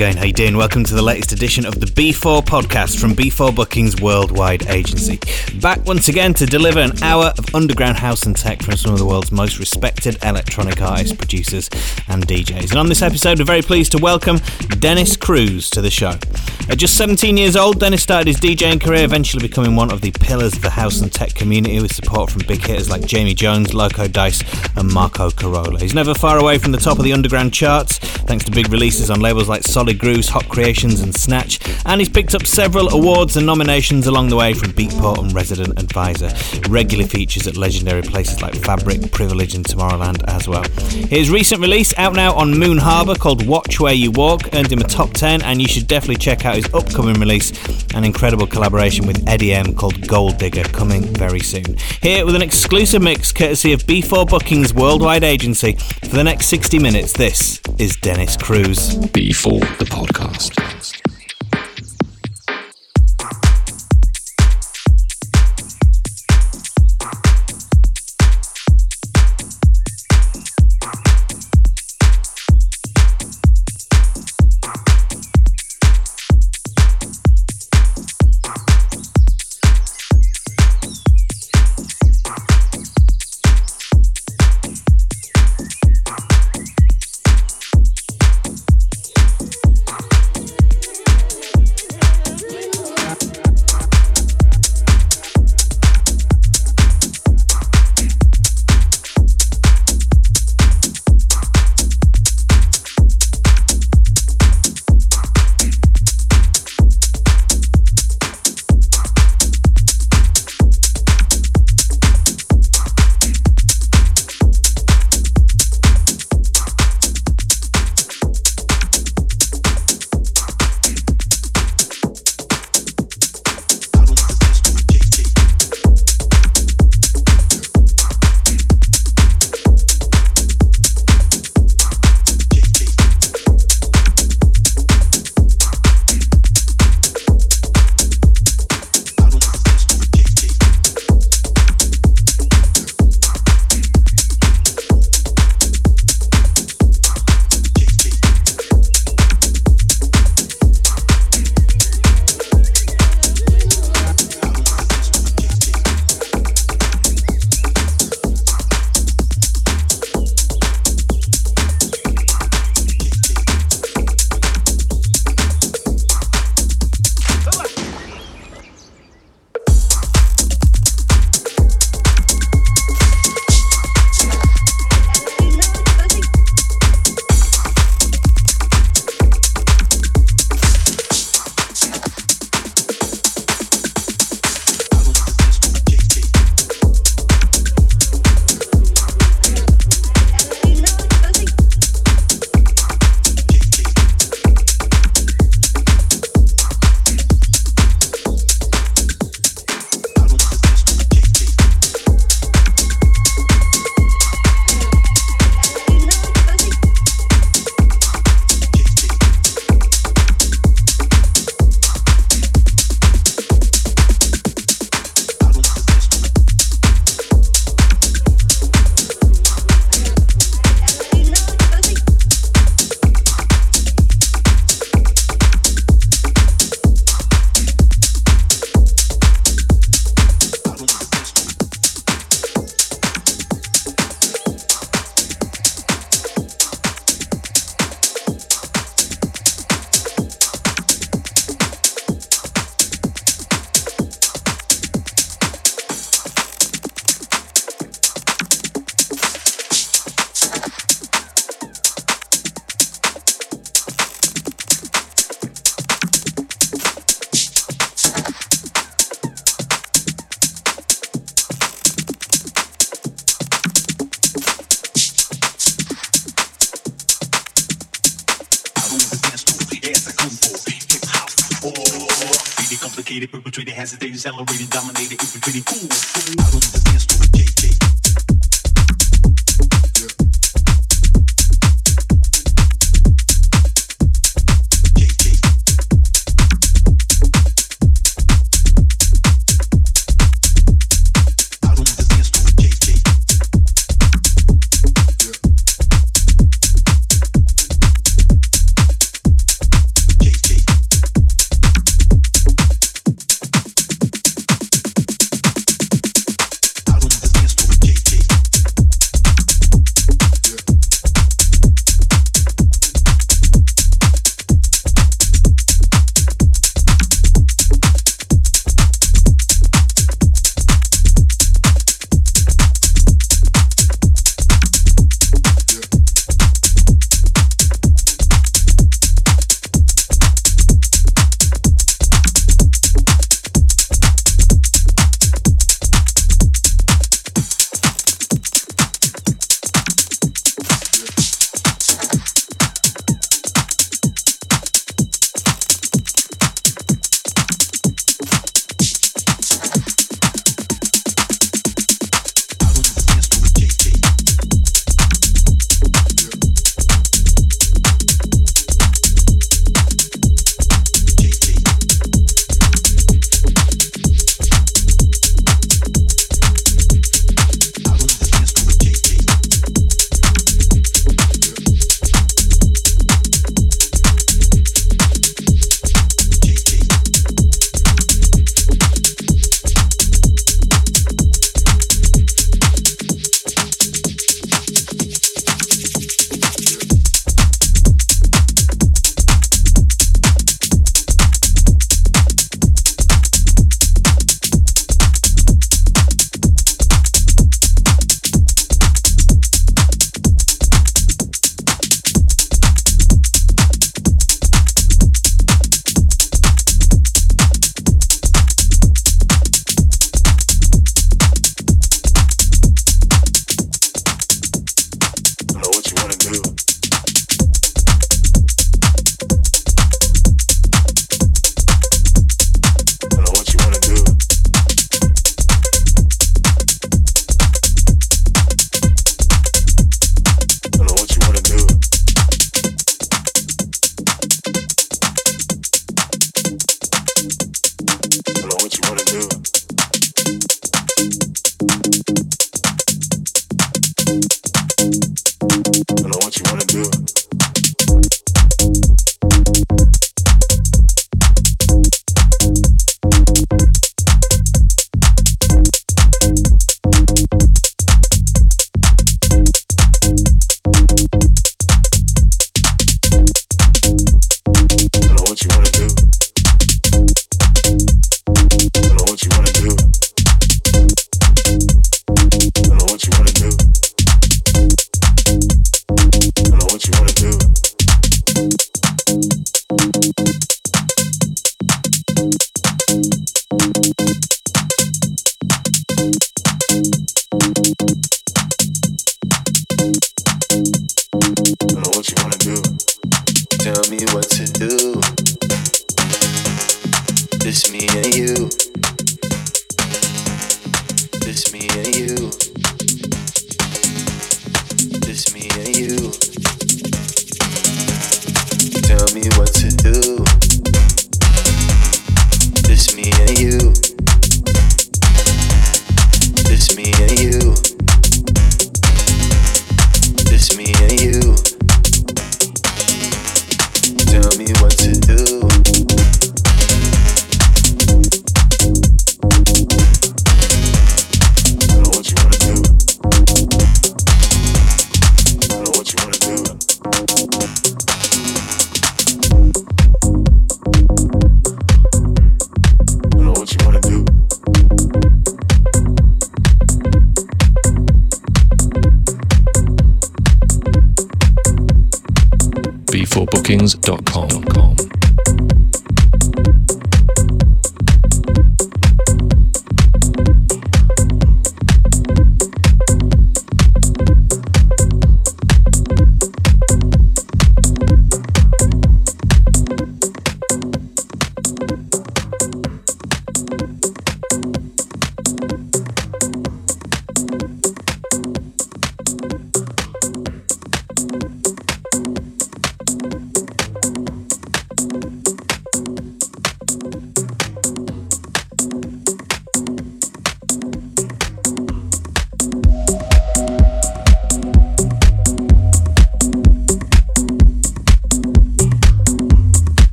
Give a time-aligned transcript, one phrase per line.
[0.00, 0.16] going?
[0.16, 0.56] How you doing?
[0.56, 5.20] Welcome to the latest edition of the B4 podcast from B4 Bookings Worldwide Agency.
[5.60, 8.98] Back once again to deliver an hour of underground house and tech from some of
[8.98, 11.68] the world's most respected electronic artists, producers,
[12.08, 12.70] and DJs.
[12.70, 14.38] And on this episode, we're very pleased to welcome
[14.78, 16.14] Dennis Cruz to the show.
[16.70, 20.12] At just 17 years old, Dennis started his DJing career, eventually becoming one of the
[20.12, 23.74] pillars of the house and tech community with support from big hitters like Jamie Jones,
[23.74, 24.42] Loco Dice,
[24.76, 25.78] and Marco Carola.
[25.78, 29.10] He's never far away from the top of the underground charts, thanks to big releases
[29.10, 33.36] on labels like Solid Grooves, Hot Creations, and Snatch, and he's picked up several awards
[33.36, 36.30] and nominations along the way from Beatport and Resident Advisor.
[36.68, 40.64] Regular features at legendary places like Fabric, Privilege, and Tomorrowland as well.
[41.08, 44.80] His recent release, out now on Moon Harbour, called Watch Where You Walk, earned him
[44.80, 47.52] a top 10, and you should definitely check out his upcoming release,
[47.94, 51.76] an incredible collaboration with Eddy M called Goldigger, coming very soon.
[52.02, 56.78] Here with an exclusive mix courtesy of B4 Bookings Worldwide Agency for the next 60
[56.78, 57.12] minutes.
[57.12, 58.96] This is Dennis Cruz.
[58.96, 60.99] B4 the podcast.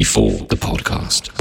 [0.00, 1.39] B4, the podcast.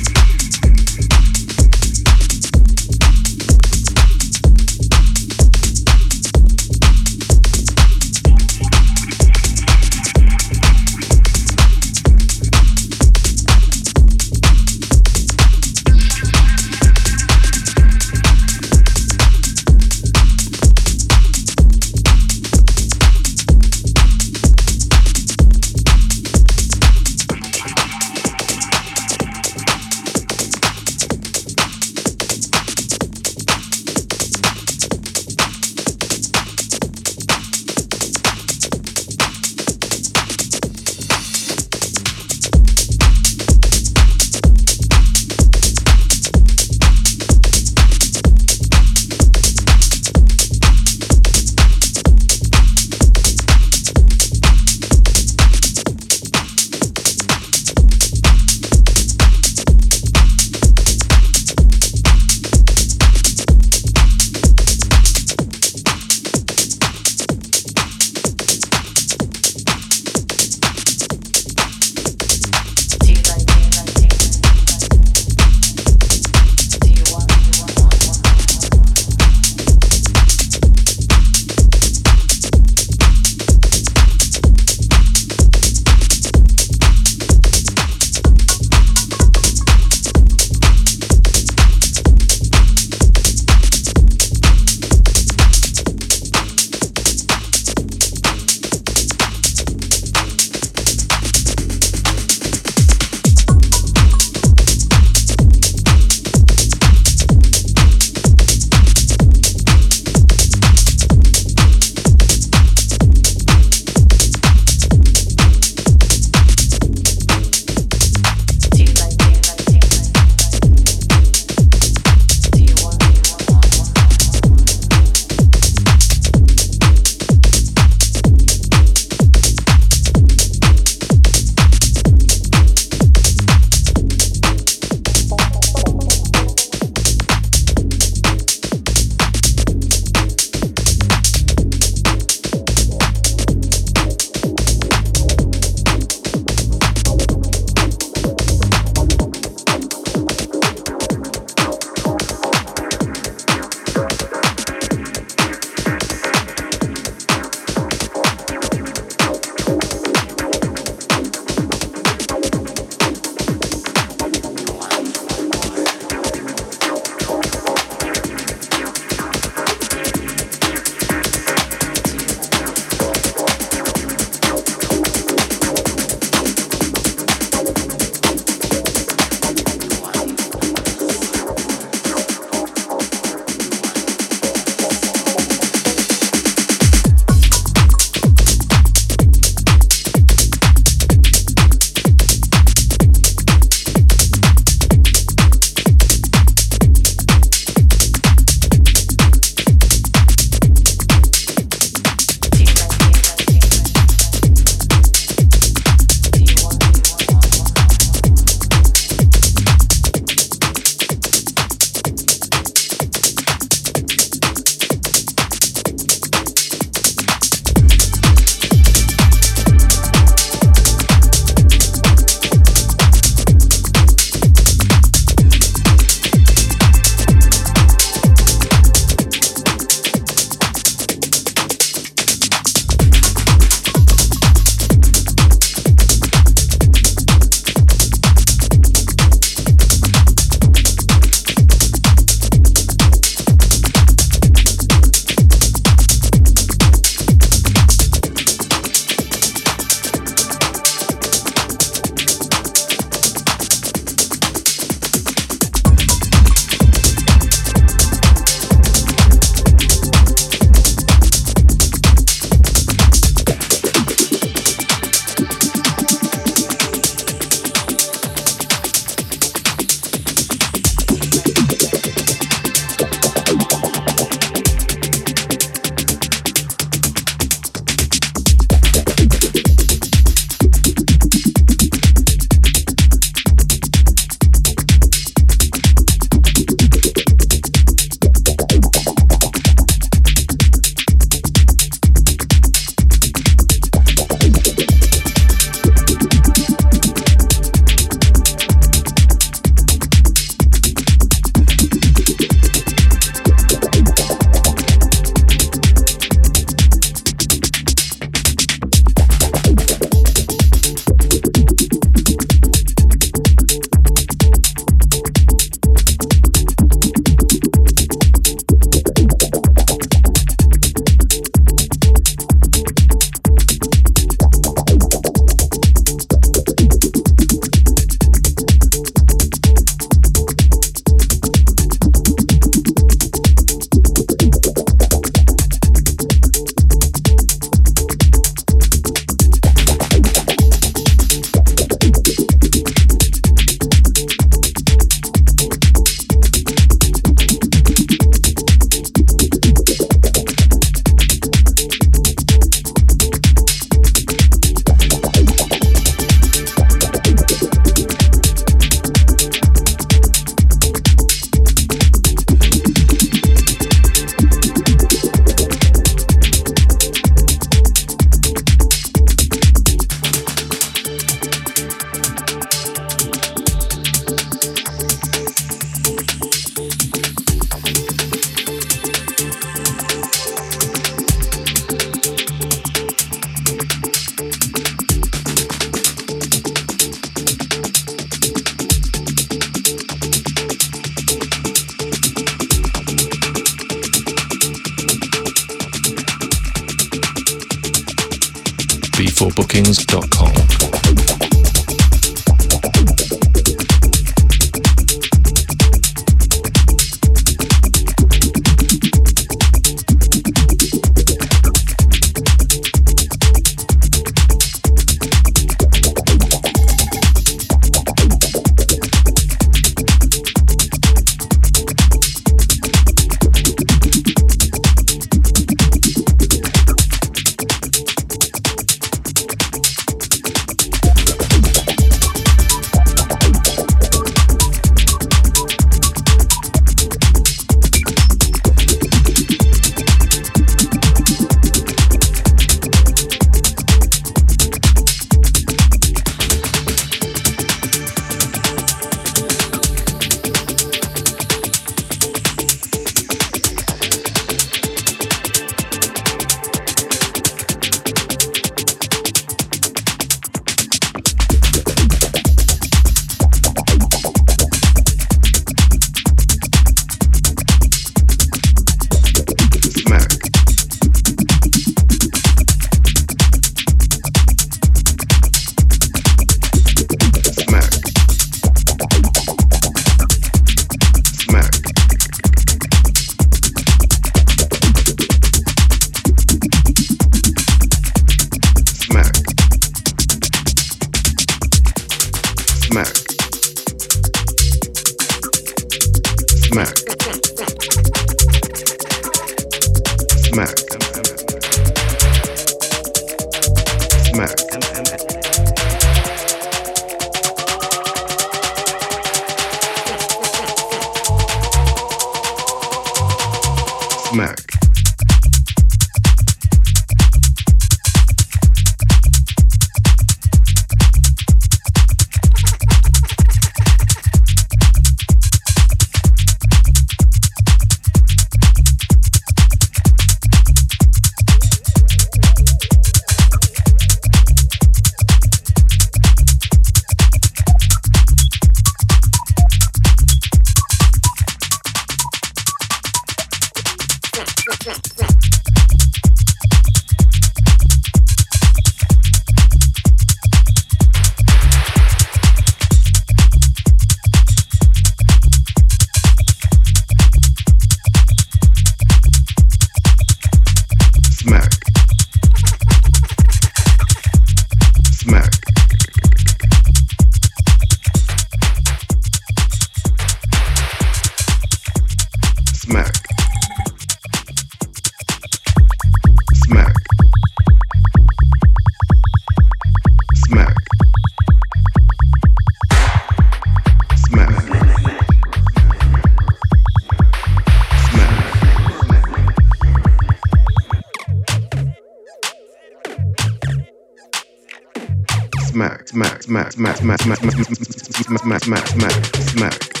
[596.51, 599.25] Smack, smack, smack, smack, smack, smack, smack, smack, smack.
[599.35, 600.00] Smack.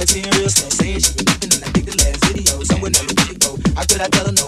[0.00, 1.26] Sexy and real slow, saying she sensation.
[1.26, 2.64] Keeping in, I think the last video.
[2.64, 3.52] Somewhere never did go.
[3.76, 4.39] How could I tell them?